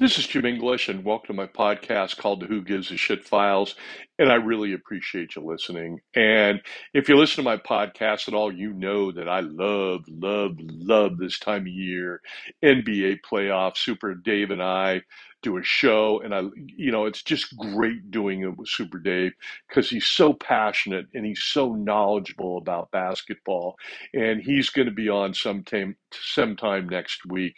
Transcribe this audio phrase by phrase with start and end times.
[0.00, 3.24] This is Jim English, and welcome to my podcast called the Who Gives a Shit
[3.24, 3.74] Files.
[4.20, 5.98] And I really appreciate you listening.
[6.14, 6.60] And
[6.94, 11.18] if you listen to my podcast at all, you know that I love, love, love
[11.18, 12.20] this time of year.
[12.64, 13.78] NBA playoffs.
[13.78, 15.02] Super Dave and I
[15.42, 16.42] do a show, and I,
[16.76, 19.32] you know, it's just great doing it with Super Dave
[19.68, 23.74] because he's so passionate and he's so knowledgeable about basketball.
[24.14, 27.56] And he's going to be on sometime, sometime next week.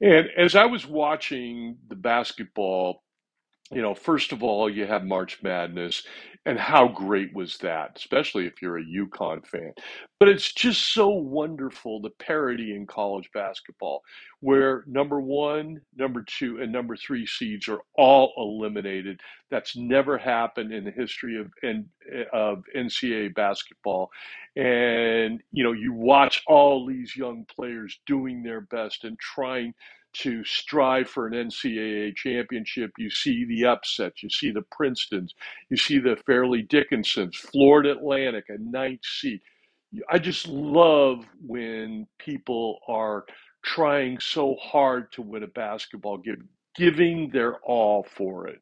[0.00, 3.02] And as I was watching the basketball,
[3.72, 6.04] you know, first of all, you have March Madness,
[6.48, 9.74] and how great was that, especially if you're a UConn fan.
[10.18, 14.02] But it's just so wonderful the parity in college basketball,
[14.40, 19.20] where number one, number two, and number three seeds are all eliminated.
[19.50, 21.52] That's never happened in the history of
[22.32, 24.10] of NCAA basketball.
[24.56, 29.74] And you know, you watch all these young players doing their best and trying
[30.18, 32.92] to strive for an NCAA championship.
[32.98, 35.34] You see the upsets, you see the Princetons,
[35.70, 39.40] you see the Fairleigh Dickinsons, Florida Atlantic, a ninth seed.
[40.10, 43.24] I just love when people are
[43.64, 48.60] trying so hard to win a basketball game, giving their all for it.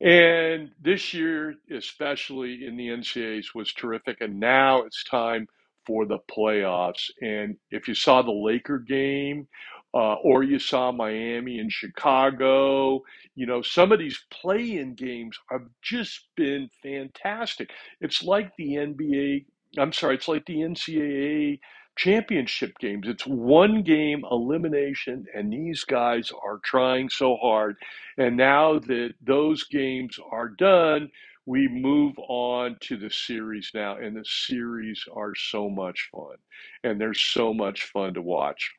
[0.00, 4.20] And this year, especially in the NCAAs, was terrific.
[4.20, 5.48] And now it's time
[5.86, 7.10] for the playoffs.
[7.22, 9.48] And if you saw the Laker game,
[9.96, 13.02] uh, or you saw Miami and Chicago.
[13.34, 17.70] You know, some of these play in games have just been fantastic.
[18.02, 19.46] It's like the NBA,
[19.78, 21.60] I'm sorry, it's like the NCAA
[21.96, 23.08] championship games.
[23.08, 27.76] It's one game elimination, and these guys are trying so hard.
[28.18, 31.10] And now that those games are done,
[31.46, 36.36] we move on to the series now, and the series are so much fun,
[36.84, 38.72] and they're so much fun to watch.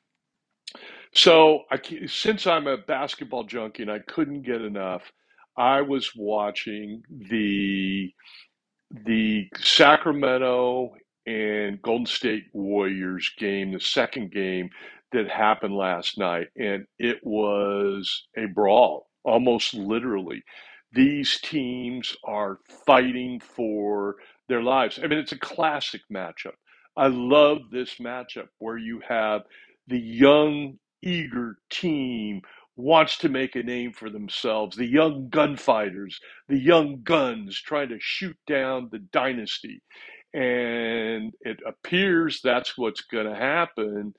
[1.18, 5.12] So I, since I'm a basketball junkie and I couldn't get enough,
[5.58, 8.14] I was watching the
[9.06, 10.92] the Sacramento
[11.28, 14.70] and Golden State Warriors game, the second game
[15.14, 20.44] that happened last night, and it was a brawl, almost literally.
[20.94, 24.18] These teams are fighting for
[24.50, 25.00] their lives.
[25.04, 26.56] I mean, it's a classic matchup.
[26.98, 29.44] I love this matchup where you have
[29.88, 32.42] the young, eager team
[32.76, 34.78] wants to make a name for themselves.
[34.78, 39.82] The young gunfighters, the young guns trying to shoot down the dynasty.
[40.34, 44.14] And it appears that's what's going to happen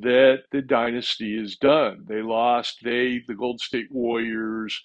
[0.00, 2.04] that the dynasty is done.
[2.08, 4.80] They lost, they, the Gold State Warriors,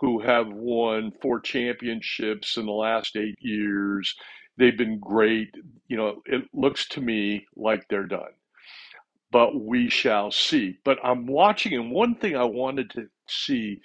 [0.00, 4.14] who have won four championships in the last eight years.
[4.58, 5.54] They've been great.
[5.88, 8.32] You know, it looks to me like they're done
[9.34, 10.78] but we shall see.
[10.86, 13.80] But I'm watching, and one thing I wanted to see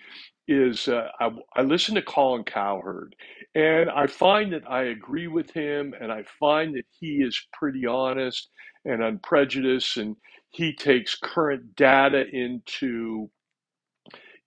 [0.47, 3.15] is uh, I, I listen to Colin Cowherd,
[3.55, 7.87] and I find that I agree with him, and I find that he is pretty
[7.87, 8.51] honest
[8.85, 10.17] and unprejudiced, and
[10.51, 13.31] he takes current data into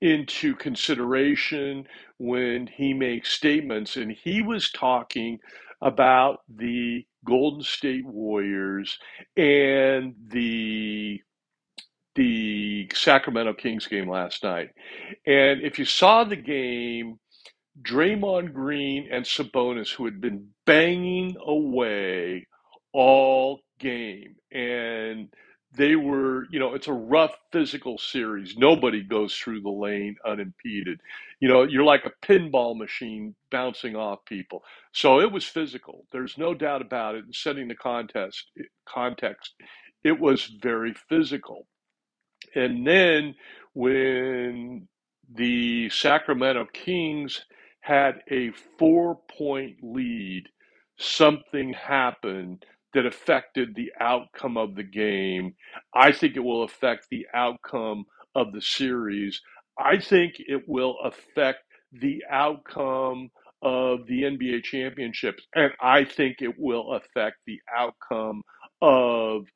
[0.02, 1.86] into consideration
[2.18, 3.96] when he makes statements.
[3.96, 5.40] And he was talking
[5.82, 8.98] about the Golden State Warriors
[9.36, 11.20] and the
[12.14, 14.70] the Sacramento Kings game last night.
[15.26, 17.18] And if you saw the game,
[17.80, 22.46] Draymond Green and Sabonis, who had been banging away
[22.92, 25.28] all game, and
[25.76, 28.56] they were, you know, it's a rough physical series.
[28.56, 31.00] Nobody goes through the lane unimpeded.
[31.40, 34.64] You know, you're like a pinball machine bouncing off people.
[34.92, 36.06] So it was physical.
[36.12, 37.24] There's no doubt about it.
[37.24, 38.46] And setting the contest
[38.86, 39.54] context,
[40.04, 41.66] it was very physical.
[42.54, 43.34] And then
[43.74, 44.88] when
[45.34, 47.46] the Sacramento Kings
[47.80, 50.48] had a four point lead,
[50.98, 55.54] something happened that affected the outcome of the game.
[55.94, 58.04] I think it will affect the outcome
[58.34, 59.40] of the series.
[59.78, 61.60] I think it will affect
[61.92, 63.30] the outcome
[63.62, 65.46] of the NBA championships.
[65.54, 68.42] And I think it will affect the outcome
[68.80, 69.46] of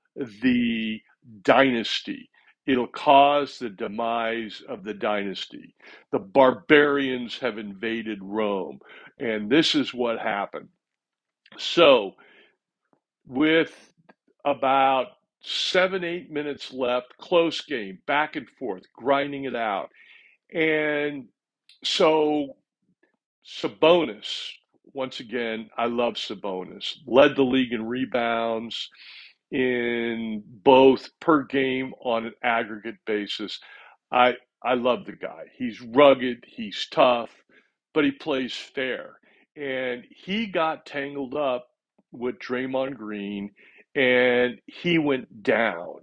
[0.42, 1.00] the
[1.42, 2.30] dynasty.
[2.66, 5.74] It'll cause the demise of the dynasty.
[6.12, 8.80] The barbarians have invaded Rome.
[9.18, 10.68] And this is what happened.
[11.58, 12.12] So,
[13.26, 13.92] with
[14.44, 15.08] about
[15.42, 19.90] seven, eight minutes left, close game, back and forth, grinding it out.
[20.52, 21.28] And
[21.84, 22.56] so
[23.46, 24.50] Sabonis,
[24.92, 28.90] once again, I love Sabonis, led the league in rebounds
[29.50, 33.60] in both per game on an aggregate basis.
[34.12, 35.44] I I love the guy.
[35.56, 37.30] He's rugged, he's tough,
[37.94, 39.18] but he plays fair.
[39.56, 41.68] And he got tangled up
[42.16, 43.50] with Draymond Green
[43.94, 46.00] and he went down.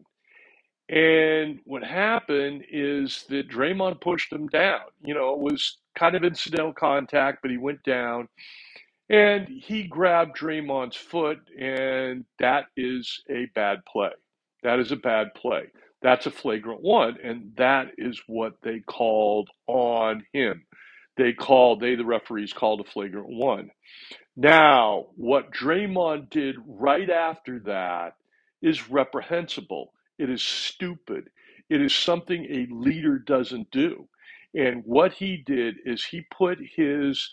[0.89, 4.81] And what happened is that Draymond pushed him down.
[5.04, 8.27] You know, it was kind of incidental contact, but he went down
[9.10, 14.12] and he grabbed Draymond's foot, and that is a bad play.
[14.63, 15.65] That is a bad play.
[16.01, 20.65] That's a flagrant one, and that is what they called on him.
[21.18, 23.71] They called, they, the referees, called a flagrant one.
[24.36, 28.15] Now, what Draymond did right after that
[28.62, 29.94] is reprehensible.
[30.18, 31.30] It is stupid.
[31.69, 34.07] It is something a leader doesn't do.
[34.56, 37.30] And what he did is he put his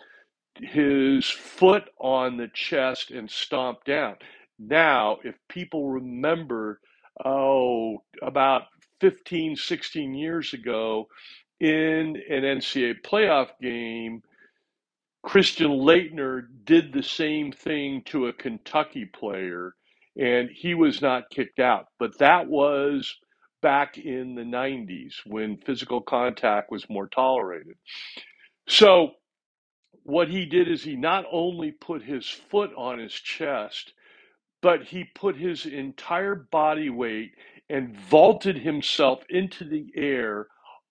[0.60, 4.16] his foot on the chest and stomped down.
[4.58, 6.80] Now, if people remember,
[7.24, 8.64] oh, about
[9.00, 11.08] 15, 16 years ago,
[11.60, 14.22] in an NCAA playoff game,
[15.22, 19.74] Christian Laettner did the same thing to a Kentucky player,
[20.18, 21.86] and he was not kicked out.
[21.98, 23.16] But that was
[23.62, 27.76] back in the 90s when physical contact was more tolerated.
[28.68, 29.12] So,
[30.04, 33.92] what he did is he not only put his foot on his chest,
[34.62, 37.32] but he put his entire body weight
[37.70, 40.46] and vaulted himself into the air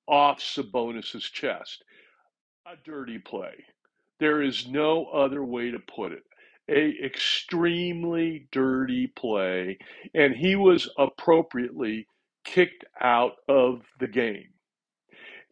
[0.10, 1.84] off Sabonis's chest.
[2.68, 3.66] A dirty play.
[4.20, 6.24] There is no other way to put it.
[6.70, 9.78] A extremely dirty play,
[10.14, 12.08] and he was appropriately
[12.46, 14.50] kicked out of the game.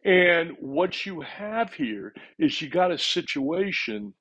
[0.04, 4.14] And what you have here is you got a situation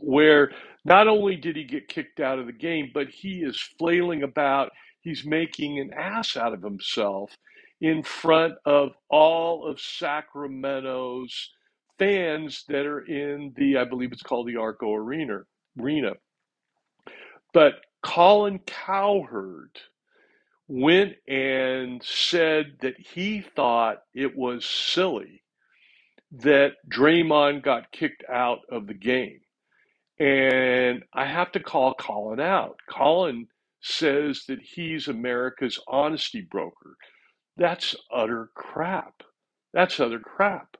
[0.00, 0.52] where
[0.84, 4.70] not only did he get kicked out of the game, but he is flailing about.
[5.02, 7.36] He's making an ass out of himself
[7.80, 11.50] in front of all of Sacramento's
[11.98, 15.40] fans that are in the, I believe it's called the Arco Arena.
[15.80, 16.12] Arena.
[17.52, 19.78] But Colin Cowherd
[20.68, 25.42] went and said that he thought it was silly
[26.32, 29.40] that Draymond got kicked out of the game.
[30.18, 32.78] And I have to call Colin out.
[32.90, 33.48] Colin
[33.80, 36.96] says that he's America's honesty broker.
[37.56, 39.22] That's utter crap.
[39.72, 40.76] That's utter crap.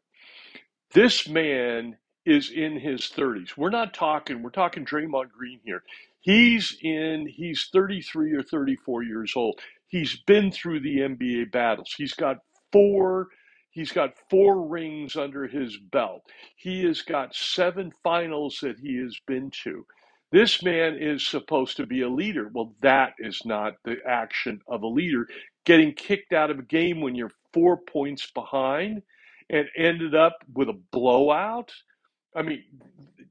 [0.94, 3.56] This man is in his 30s.
[3.56, 5.82] We're not talking, we're talking Draymond Green here.
[6.20, 9.60] He's in, he's 33 or 34 years old.
[9.88, 11.94] He's been through the NBA battles.
[11.96, 12.38] He's got
[12.72, 13.28] four,
[13.70, 16.22] he's got four rings under his belt.
[16.56, 19.86] He has got seven finals that he has been to.
[20.32, 22.50] This man is supposed to be a leader.
[22.52, 25.28] Well, that is not the action of a leader.
[25.66, 29.02] Getting kicked out of a game when you're four points behind
[29.50, 31.72] and ended up with a blowout.
[32.36, 32.64] I mean,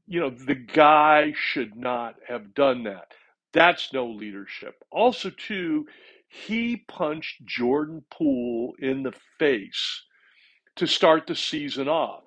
[0.08, 3.14] you know, the guy should not have done that.
[3.54, 4.76] That's no leadership.
[4.92, 5.88] Also, too,
[6.30, 10.04] he punched Jordan Poole in the face
[10.78, 12.24] to start the season off.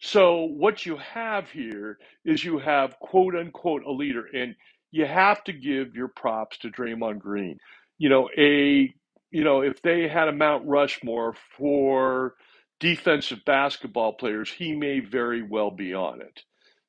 [0.00, 4.56] So what you have here is you have quote unquote a leader, and
[4.92, 7.58] you have to give your props to Draymond Green.
[7.98, 8.94] You know, a
[9.34, 12.36] you know, if they had a Mount Rushmore for
[12.80, 16.42] defensive basketball players, he may very well be on it.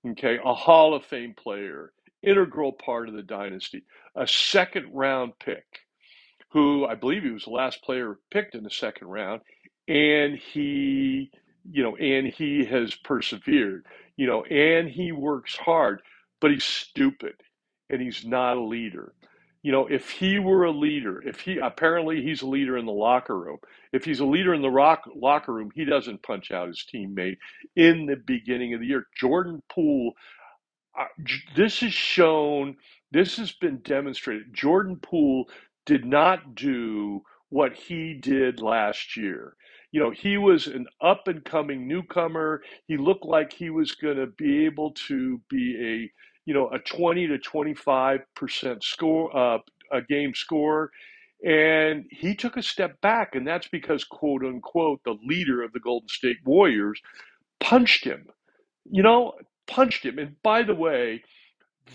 [0.09, 1.93] Okay, a Hall of Fame player,
[2.23, 3.83] integral part of the dynasty,
[4.15, 5.65] a second round pick,
[6.53, 9.41] who I believe he was the last player picked in the second round,
[9.89, 11.31] and he,
[11.71, 13.85] you know, and he has persevered,
[14.17, 16.01] you know, and he works hard,
[16.41, 17.35] but he's stupid
[17.91, 19.13] and he's not a leader.
[19.65, 22.93] You know, if he were a leader, if he apparently he's a leader in the
[22.93, 23.57] locker room.
[23.93, 27.37] If he's a leader in the rock, locker room, he doesn't punch out his teammate
[27.75, 29.07] in the beginning of the year.
[29.19, 30.13] Jordan Poole,
[30.99, 31.05] uh,
[31.55, 32.77] this is shown,
[33.11, 34.53] this has been demonstrated.
[34.53, 35.49] Jordan Poole
[35.85, 39.55] did not do what he did last year.
[39.91, 42.61] You know, he was an up and coming newcomer.
[42.87, 46.11] He looked like he was going to be able to be a,
[46.45, 49.59] you know, a 20 to 25% score, uh,
[49.91, 50.91] a game score.
[51.45, 55.79] And he took a step back, and that's because, quote unquote, the leader of the
[55.79, 57.01] Golden State Warriors
[57.59, 58.27] punched him.
[58.89, 59.33] You know,
[59.67, 60.19] punched him.
[60.19, 61.23] And by the way,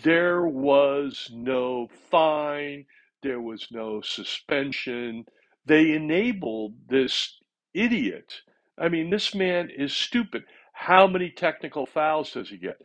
[0.02, 2.86] there was no fine,
[3.22, 5.24] there was no suspension.
[5.66, 7.38] They enabled this
[7.74, 8.34] idiot.
[8.78, 10.44] I mean, this man is stupid.
[10.72, 12.78] How many technical fouls does he get?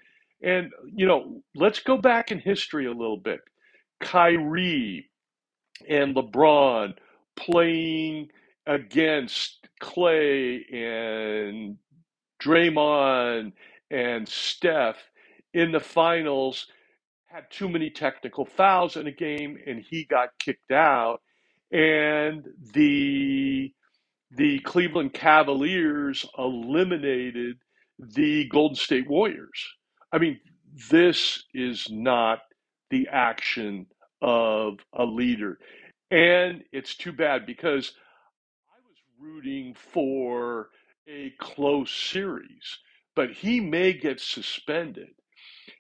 [0.44, 3.42] And, you know, let's go back in history a little bit.
[4.01, 5.10] Kyrie
[5.89, 6.96] and LeBron
[7.38, 8.30] playing
[8.68, 11.77] against Klay and
[12.44, 13.54] Draymond
[13.92, 14.98] and Steph
[15.54, 16.68] in the finals
[17.27, 21.22] had too many technical fouls in a game and he got kicked out
[21.72, 23.74] and the
[24.32, 27.58] the Cleveland Cavaliers eliminated
[28.00, 29.68] the Golden State Warriors.
[30.12, 30.40] I mean,
[30.92, 32.40] this is not
[32.90, 33.88] the action
[34.22, 35.60] of a leader.
[36.12, 37.94] And it's too bad because
[38.70, 40.70] I was rooting for
[41.08, 42.80] a close series,
[43.16, 45.10] but he may get suspended.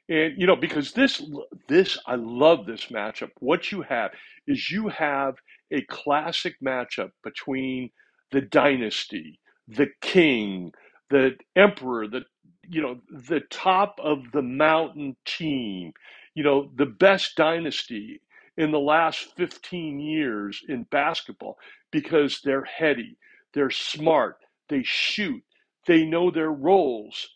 [0.09, 1.23] And you know, because this
[1.67, 3.31] this I love this matchup.
[3.39, 4.11] What you have
[4.47, 5.35] is you have
[5.71, 7.89] a classic matchup between
[8.31, 10.73] the dynasty, the king,
[11.09, 12.23] the emperor, the
[12.69, 15.93] you know, the top of the mountain team,
[16.35, 18.21] you know, the best dynasty
[18.57, 21.57] in the last 15 years in basketball
[21.91, 23.17] because they're heady,
[23.53, 24.37] they're smart,
[24.69, 25.43] they shoot,
[25.87, 27.29] they know their roles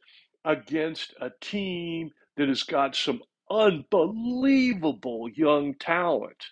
[0.45, 3.21] against a team that has got some
[3.51, 6.45] unbelievable young talent.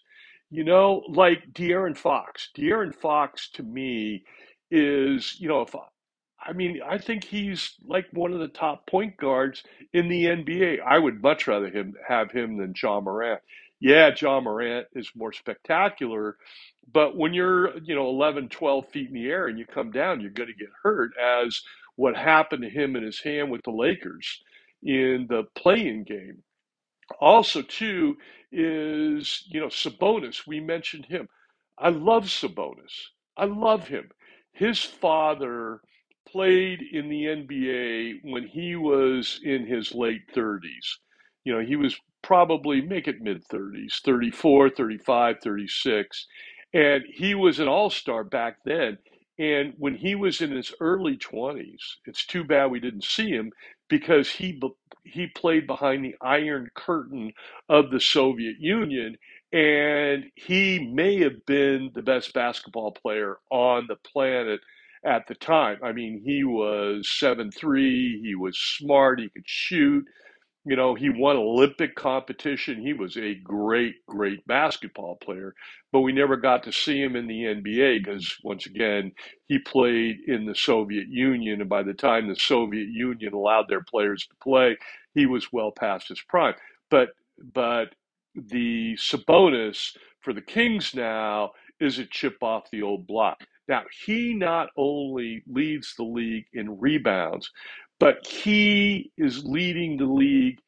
[0.50, 2.50] You know, like De'Aaron Fox.
[2.58, 4.24] De'Aaron Fox to me
[4.72, 5.76] is, you know, if
[6.48, 9.64] I mean, I think he's like one of the top point guards
[9.94, 10.80] in the NBA.
[10.82, 13.42] I would much rather him have him than John Morant.
[13.80, 16.38] Yeah, John Morant is more spectacular,
[16.92, 20.22] but when you're, you know, 11, 12 feet in the air and you come down,
[20.22, 21.62] you're going to get hurt as
[21.96, 24.42] what happened to him in his hand with the Lakers
[24.84, 26.44] in the playing game.
[27.20, 28.18] Also, too,
[28.52, 30.46] is you know Sabonis.
[30.48, 31.28] We mentioned him.
[31.78, 33.12] I love Sabonis.
[33.38, 34.10] I love him.
[34.54, 35.82] His father
[36.32, 40.98] played in the NBA when he was in his late 30s.
[41.44, 46.28] You know, he was probably make it mid 30s, 34, 35, 36,
[46.74, 48.98] and he was an all-star back then.
[49.40, 53.52] And when he was in his early 20s, it's too bad we didn't see him
[53.90, 54.60] because he
[55.06, 57.34] he played behind the Iron Curtain
[57.70, 59.18] of the Soviet Union,
[59.54, 64.60] and he may have been the best basketball player on the planet
[65.06, 65.78] at the time.
[65.84, 68.22] I mean, he was seven three.
[68.24, 69.20] He was smart.
[69.20, 70.06] He could shoot.
[70.64, 72.82] You know, he won Olympic competition.
[72.82, 75.56] He was a great, great basketball player,
[75.92, 79.12] but we never got to see him in the NBA because, once again,
[79.48, 81.62] he played in the Soviet Union.
[81.62, 84.78] And by the time the Soviet Union allowed their players to play,
[85.16, 86.54] he was well past his prime.
[86.92, 87.10] But,
[87.56, 87.96] but
[88.36, 93.40] the Sabonis for the Kings now is a chip off the old block.
[93.68, 97.52] Now, he not only leads the league in rebounds,
[98.00, 100.60] but he is leading the league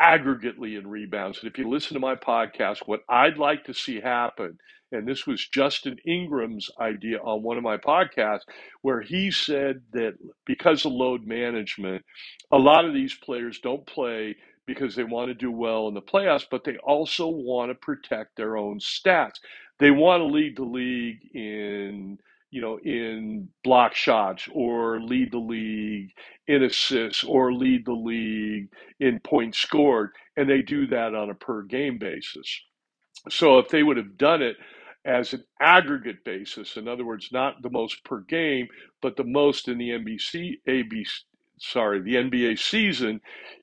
[0.00, 1.38] aggregately in rebounds.
[1.40, 4.58] And if you listen to my podcast, what I'd like to see happen,
[4.92, 8.42] and this was Justin Ingram's idea on one of my podcasts,
[8.82, 10.14] where he said that
[10.46, 12.04] because of load management,
[12.52, 16.02] a lot of these players don't play because they want to do well in the
[16.02, 19.34] playoffs, but they also want to protect their own stats.
[19.78, 22.18] They want to lead the league in
[22.54, 26.12] you know, in block shots or lead the league
[26.46, 28.68] in assists or lead the league
[29.00, 30.10] in points scored.
[30.36, 32.60] And they do that on a per game basis.
[33.28, 34.56] So if they would have done it
[35.04, 38.68] as an aggregate basis, in other words, not the most per game,
[39.02, 41.08] but the most in the NBC, ABC,
[41.58, 43.20] sorry, the NBA season,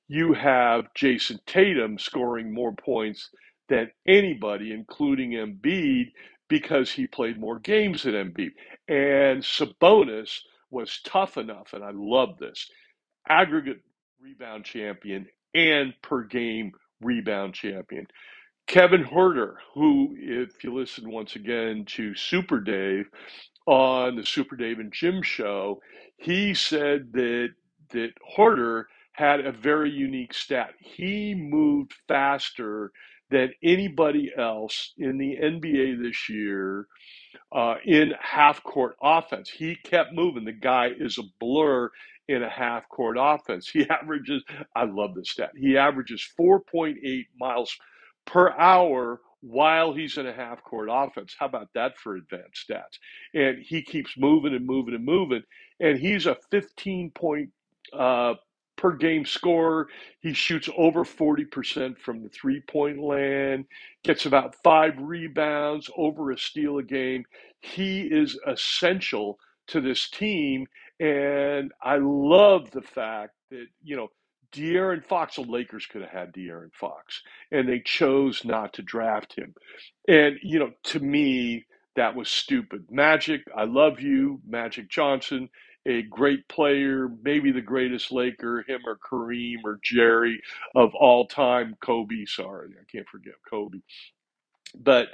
[0.10, 3.29] you have Jayson Tatum scoring more points
[3.69, 6.07] than anybody, including Embiid,
[6.51, 8.51] because he played more games than Embiid.
[8.89, 10.41] And Sabonis
[10.72, 12.70] was tough enough, and I love this
[13.29, 13.81] aggregate
[14.22, 18.08] rebound champion and per game rebound champion.
[18.67, 23.08] Kevin Huerter, who, if you listen once again to Super Dave
[23.67, 25.81] on the Super Dave and Jim show,
[26.17, 27.50] he said that
[27.91, 30.74] that Huerter had a very unique stat.
[30.79, 32.91] He moved faster
[33.31, 36.88] than anybody else in the NBA this year
[37.51, 39.50] uh, in half court offense.
[39.50, 40.45] He kept moving.
[40.45, 41.89] The guy is a blur
[42.27, 43.69] in a half court offense.
[43.69, 44.43] He averages,
[44.75, 46.95] I love this stat, he averages 4.8
[47.39, 47.75] miles
[48.25, 51.35] per hour while he's in a half court offense.
[51.39, 53.00] How about that for advanced stats?
[53.33, 55.43] And he keeps moving and moving and moving.
[55.79, 57.50] And he's a 15 point
[57.93, 58.35] uh,
[58.81, 59.88] per game scorer.
[60.21, 63.67] He shoots over 40% from the three point land,
[64.03, 67.25] gets about five rebounds, over a steal a game.
[67.61, 70.67] He is essential to this team.
[71.00, 74.09] And I love the fact that, you know,
[74.53, 79.35] De'Aaron Fox, the Lakers could have had De'Aaron Fox, and they chose not to draft
[79.38, 79.55] him.
[80.09, 82.88] And, you know, to me, That was stupid.
[82.91, 85.50] Magic, I love you, Magic Johnson,
[85.88, 90.41] a great player, maybe the greatest Laker, him or Kareem or Jerry
[90.75, 91.75] of all time.
[91.81, 93.79] Kobe, sorry, I can't forget Kobe.
[94.75, 95.09] But,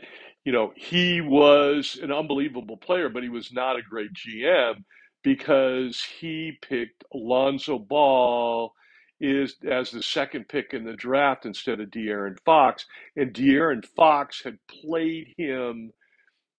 [0.45, 4.83] you know, he was an unbelievable player, but he was not a great GM
[5.23, 8.73] because he picked Alonzo Ball
[9.19, 12.85] is as the second pick in the draft instead of De'Aaron Fox.
[13.15, 15.91] And De'Aaron Fox had played him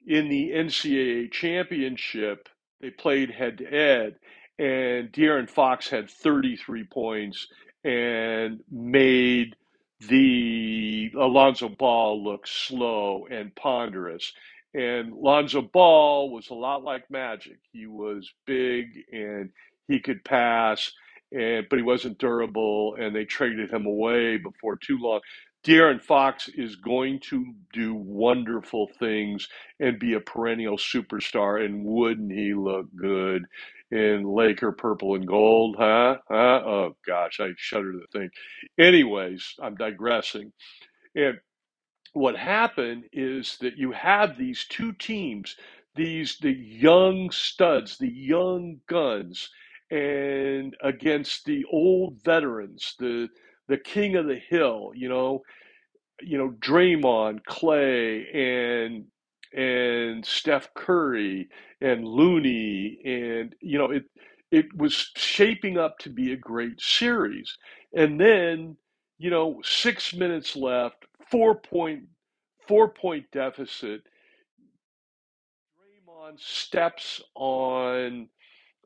[0.08, 2.50] in the NCAA championship.
[2.82, 4.16] They played head to head,
[4.60, 7.48] and De'Aaron Fox had 33 points
[7.84, 9.56] and made
[10.10, 14.34] the Alonzo Ball look slow and ponderous.
[14.74, 17.58] And Lonzo Ball was a lot like Magic.
[17.72, 19.52] He was big and
[19.88, 20.92] he could pass
[21.32, 25.22] and but he wasn't durable, and they traded him away before too long.
[25.68, 29.50] De'Aaron Fox is going to do wonderful things
[29.82, 33.44] and be a perennial superstar, and wouldn't he look good
[33.92, 36.18] in Laker purple and gold, huh?
[36.30, 36.62] Huh?
[36.66, 38.32] Oh gosh, I shudder to think.
[38.80, 40.54] Anyways, I'm digressing.
[41.16, 41.40] And
[42.14, 45.58] what happened is that you have these two teams,
[45.96, 49.50] these the young studs, the young guns,
[49.92, 53.30] and against the old veterans, the
[53.68, 55.44] the king of the hill, you know,
[56.22, 59.06] you know, Draymond, Klay, and
[59.54, 61.50] and Steph Curry
[61.82, 64.06] and Looney, and you know, it
[64.52, 67.58] it was shaping up to be a great series.
[67.94, 68.78] And then,
[69.18, 72.04] you know, six minutes left, four point
[72.68, 74.02] four point deficit.
[75.78, 78.30] Draymond steps on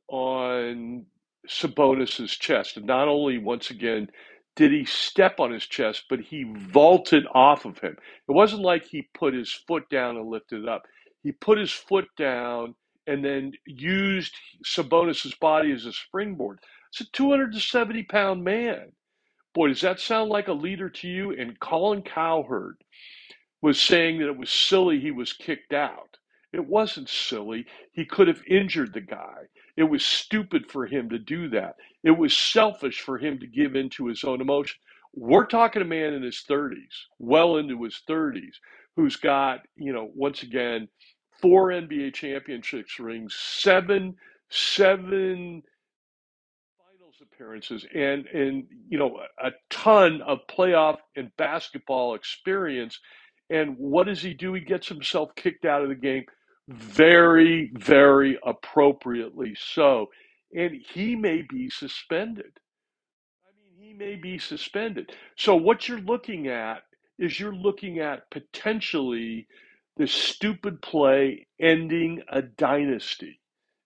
[0.07, 1.05] on
[1.47, 4.09] Sabonis's chest, and not only once again
[4.55, 7.97] did he step on his chest, but he vaulted off of him.
[8.29, 10.83] It wasn't like he put his foot down and lifted it up.
[11.23, 12.75] He put his foot down
[13.07, 16.59] and then used Sabonis's body as a springboard.
[16.91, 18.93] It's a 270 pound man.
[19.55, 21.31] Boy, does that sound like a leader to you?
[21.33, 22.77] And Colin Cowherd
[23.61, 26.17] was saying that it was silly he was kicked out.
[26.53, 27.65] It wasn't silly.
[27.93, 29.43] He could have injured the guy.
[29.77, 31.75] It was stupid for him to do that.
[32.03, 34.77] It was selfish for him to give in to his own emotion.
[35.13, 38.55] We're talking a man in his 30s, well into his 30s,
[38.95, 40.87] who's got, you know, once again,
[41.41, 44.15] four NBA championships rings, seven,
[44.49, 45.63] seven
[46.77, 52.99] finals appearances, and and you know, a ton of playoff and basketball experience.
[53.49, 54.53] And what does he do?
[54.53, 56.23] He gets himself kicked out of the game
[56.67, 60.07] very, very appropriately so.
[60.55, 62.51] And he may be suspended.
[63.45, 65.11] I mean, he may be suspended.
[65.37, 66.83] So, what you're looking at
[67.17, 69.47] is you're looking at potentially
[69.97, 73.39] this stupid play ending a dynasty,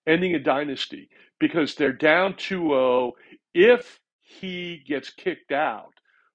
[0.07, 1.09] ending a dynasty
[1.39, 3.13] because they're down 2 0.
[3.53, 5.93] If he gets kicked out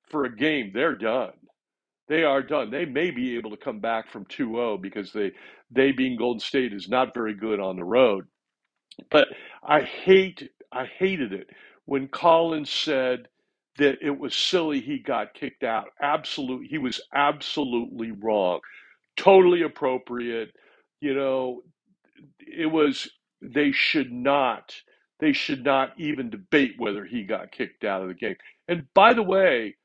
[0.09, 1.33] for a game, they're done
[2.11, 2.73] they are done.
[2.73, 5.33] They may be able to come back from 2-0 because they
[5.71, 8.27] they being Golden State is not very good on the road.
[9.11, 9.29] But
[9.63, 11.49] I hate I hated it
[11.87, 13.29] when Collins said
[13.79, 15.87] that it was silly he got kicked out.
[16.03, 18.61] Absolutely, he was absolutely wrong.
[19.17, 20.51] Totally appropriate.
[21.01, 21.63] You know,
[22.41, 23.09] it was
[23.41, 24.75] they should not
[25.21, 28.37] they should not even debate whether he got kicked out of the game.
[28.69, 29.77] And by the way,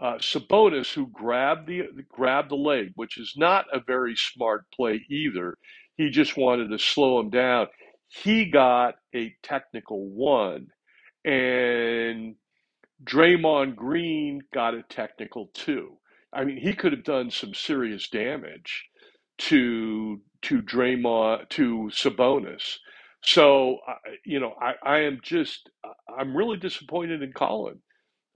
[0.00, 5.04] uh, Sabonis, who grabbed the grabbed the leg, which is not a very smart play
[5.10, 5.56] either.
[5.96, 7.68] He just wanted to slow him down.
[8.08, 10.68] He got a technical one,
[11.24, 12.36] and
[13.04, 15.98] Draymond Green got a technical two.
[16.32, 18.86] I mean, he could have done some serious damage
[19.38, 22.78] to to Draymond to Sabonis.
[23.24, 23.78] So,
[24.24, 25.70] you know, I, I am just
[26.18, 27.80] I'm really disappointed in Colin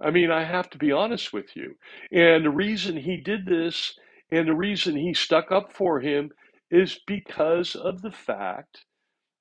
[0.03, 1.77] I mean, I have to be honest with you.
[2.11, 3.99] And the reason he did this
[4.31, 6.31] and the reason he stuck up for him
[6.71, 8.85] is because of the fact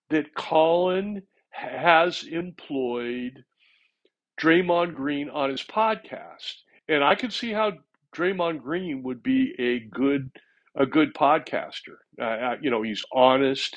[0.10, 3.44] that Colin has employed
[4.40, 6.56] Draymond Green on his podcast.
[6.90, 7.74] And I could see how
[8.16, 10.32] Draymond Green would be a good
[10.76, 11.98] a good podcaster.
[12.22, 13.76] Uh, you know, he's honest,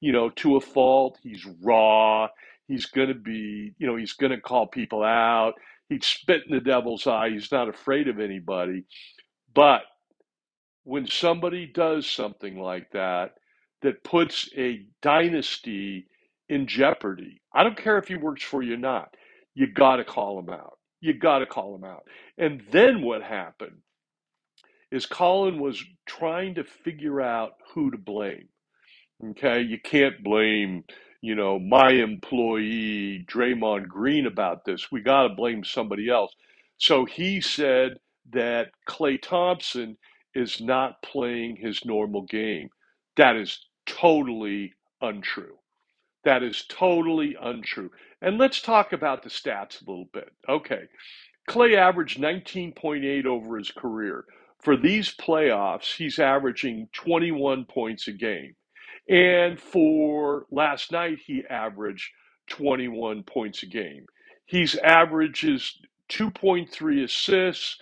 [0.00, 1.18] you know, to a fault.
[1.22, 2.28] He's raw.
[2.68, 5.54] He's going to be, you know, he's going to call people out
[5.88, 7.30] he'd spit in the devil's eye.
[7.30, 8.84] He's not afraid of anybody.
[9.54, 9.82] But
[10.84, 13.32] when somebody does something like that,
[13.82, 16.06] that puts a dynasty
[16.48, 19.14] in jeopardy, I don't care if he works for you or not,
[19.54, 20.78] you got to call him out.
[21.00, 22.04] You got to call him out.
[22.38, 23.78] And then what happened
[24.90, 28.48] is Colin was trying to figure out who to blame.
[29.30, 30.84] Okay, you can't blame,
[31.20, 34.90] you know, my employee Draymond Green about this.
[34.92, 36.32] We got to blame somebody else.
[36.76, 37.98] So he said
[38.30, 39.96] that Klay Thompson
[40.34, 42.70] is not playing his normal game.
[43.16, 45.56] That is totally untrue.
[46.24, 47.90] That is totally untrue.
[48.20, 50.30] And let's talk about the stats a little bit.
[50.48, 50.82] Okay.
[51.48, 54.24] Klay averaged 19.8 over his career.
[54.60, 58.54] For these playoffs, he's averaging 21 points a game.
[59.08, 62.10] And for last night, he averaged
[62.50, 64.06] 21 points a game.
[64.46, 65.78] He's averages
[66.10, 67.78] 2.3 assists,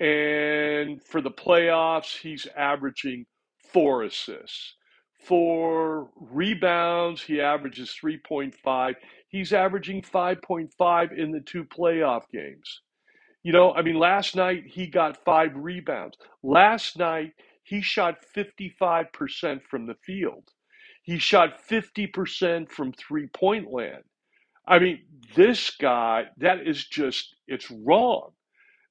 [0.00, 3.26] and for the playoffs, he's averaging
[3.72, 4.74] four assists.
[5.26, 8.94] For rebounds, he averages 3.5.
[9.28, 12.82] He's averaging 5.5 in the two playoff games.
[13.44, 16.18] You know, I mean, last night he got five rebounds.
[16.44, 17.32] Last night
[17.64, 20.44] he shot 55% from the field.
[21.02, 24.04] He shot 50% from three point land.
[24.66, 25.00] I mean,
[25.36, 28.30] this guy, that is just, it's wrong.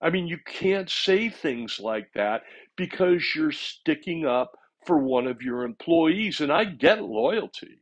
[0.01, 2.43] I mean, you can't say things like that
[2.77, 4.53] because you're sticking up
[4.85, 6.41] for one of your employees.
[6.41, 7.81] And I get loyalty.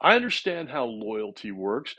[0.00, 1.94] I understand how loyalty works.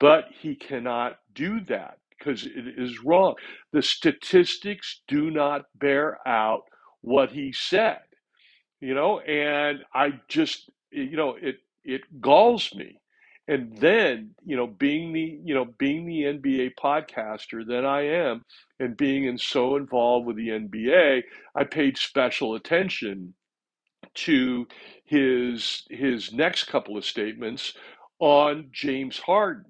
[0.00, 3.36] But he cannot do that because it is wrong.
[3.72, 6.64] The statistics do not bear out
[7.02, 8.00] what he said,
[8.80, 12.98] you know, and I just, you know, it it galls me.
[13.48, 18.44] And then, you know, being the, you know, being the NBA podcaster that I am
[18.78, 21.22] and being in so involved with the NBA,
[21.56, 23.34] I paid special attention
[24.14, 24.66] to
[25.04, 27.74] his his next couple of statements
[28.18, 29.64] on James Harden.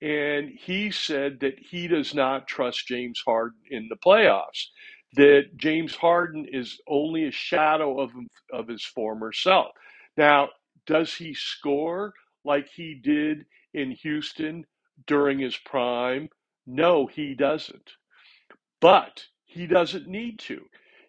[0.00, 4.66] And he said that he does not trust James Harden in the playoffs,
[5.14, 8.12] that James Harden is only a shadow of,
[8.52, 9.68] of his former self.
[10.16, 10.50] Now,
[10.88, 14.64] does he score like he did in Houston
[15.06, 16.28] during his prime?
[16.66, 17.92] No, he doesn't.
[18.80, 20.62] But he doesn't need to.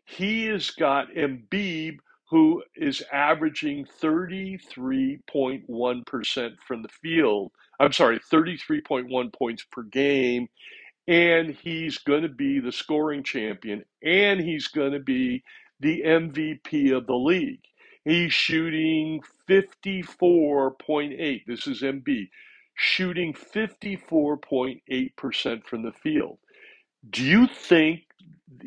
[0.06, 7.52] He has got Embiid, who is averaging 33.1% from the field.
[7.80, 10.50] I'm sorry, 33.1 points per game.
[11.08, 15.44] And he's going to be the scoring champion, and he's going to be
[15.80, 17.64] the MVP of the league.
[18.06, 21.46] He's shooting 54.8.
[21.46, 22.30] This is Embiid,
[22.76, 26.38] shooting 54.8% from the field.
[27.10, 28.02] Do you think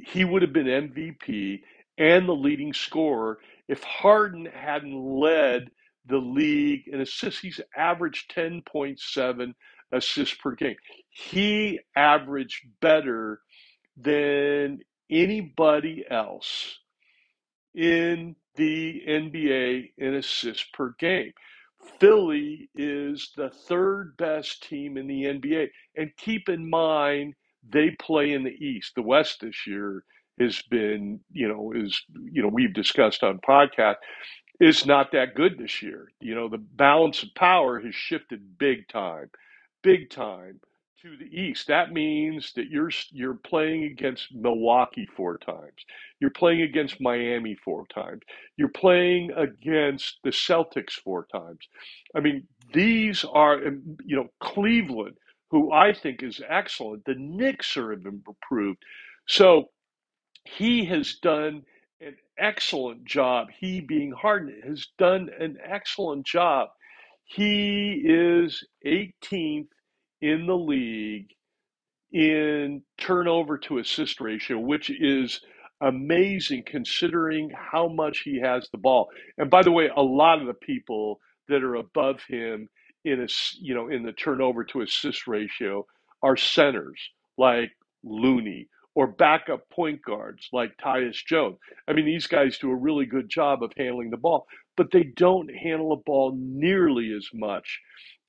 [0.07, 1.61] he would have been MVP
[1.99, 5.71] and the leading scorer if Harden hadn't led
[6.07, 7.40] the league in assists?
[7.40, 9.55] He's averaged 10.7
[9.92, 10.77] assists per game.
[11.11, 13.40] He averaged better
[13.97, 16.79] than anybody else
[17.75, 21.33] in the NBA in assists per game.
[21.99, 25.69] Philly is the third best team in the NBA.
[25.97, 27.35] And keep in mind,
[27.69, 28.93] they play in the East.
[28.95, 30.05] The West this year
[30.38, 33.97] has been, you know, is, you know, we've discussed on podcast,
[34.61, 36.09] is not that good this year.
[36.21, 39.31] You know, the balance of power has shifted big time,
[39.83, 40.61] big time
[41.03, 41.67] to the East.
[41.67, 45.85] That means that you're you're playing against Milwaukee four times.
[46.21, 48.23] You're playing against Miami four times.
[48.57, 51.59] You're playing against the Celtics four times.
[52.15, 55.17] I mean, these are um, you know Cleveland,
[55.51, 57.05] who I think is excellent.
[57.05, 58.79] The Knicks are improved.
[59.27, 59.71] So
[60.45, 61.62] he has done
[62.01, 63.49] an excellent job.
[63.59, 66.69] He being Harden has done an excellent job.
[67.25, 69.69] He is 18th
[70.23, 71.29] in the league
[72.13, 75.41] in turnover to assist ratio, which is
[75.83, 79.11] amazing considering how much he has the ball.
[79.39, 82.69] And by the way, a lot of the people that are above him
[83.05, 83.27] in a
[83.61, 85.87] you know in the turnover to assist ratio
[86.23, 87.01] are centers
[87.37, 87.73] like
[88.05, 91.59] Looney or backup point guards like Tyus Jones.
[91.89, 95.05] I mean, these guys do a really good job of handling the ball, but they
[95.05, 97.81] don't handle the ball nearly as much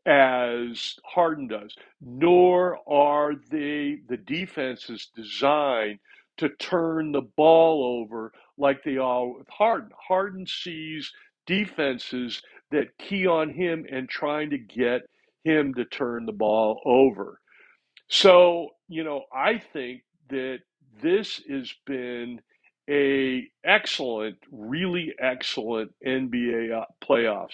[0.05, 5.99] as Harden does, nor are they the defenses designed
[6.37, 9.91] to turn the ball over like they are with Harden.
[9.97, 11.11] Harden sees
[11.45, 15.03] defenses that key on him and trying to get
[15.43, 17.39] him to turn the ball over.
[18.07, 20.59] So, you know, I think that
[21.01, 22.41] this has been
[22.89, 27.53] a excellent, really excellent NBA uh, playoffs.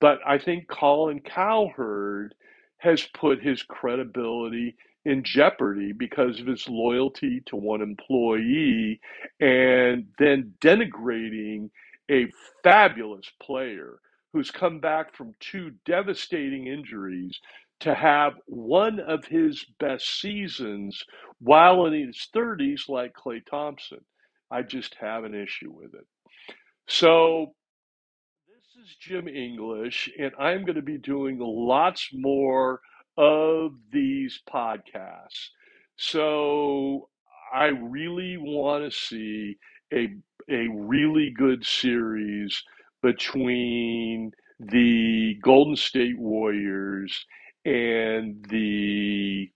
[0.00, 2.34] But I think Colin Cowherd
[2.78, 9.00] has put his credibility in jeopardy because of his loyalty to one employee
[9.40, 11.70] and then denigrating
[12.10, 12.28] a
[12.64, 13.98] fabulous player
[14.32, 17.40] who's come back from two devastating injuries,
[17.80, 21.04] to have one of his best seasons
[21.40, 24.00] while in his 30s, like Klay Thompson.
[24.50, 26.06] I just have an issue with it.
[26.88, 27.54] So,
[28.88, 32.80] is Jim English, and I'm going to be doing lots more
[33.18, 35.48] of these podcasts.
[35.96, 37.08] So,
[37.52, 39.58] I really want to see
[39.92, 40.08] a,
[40.50, 42.62] a really good series
[43.02, 47.26] between the Golden State Warriors
[47.64, 49.50] and the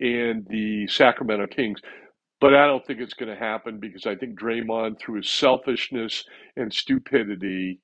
[0.00, 1.80] and the Sacramento Kings.
[2.40, 6.24] But I don't think it's going to happen because I think Draymond, through his selfishness
[6.56, 7.80] and stupidity,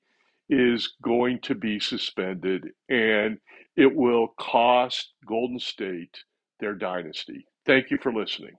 [0.49, 3.39] is going to be suspended, and
[3.77, 6.19] it will cost Golden State
[6.61, 7.47] their dynasty.
[7.65, 8.57] Thank you for listening.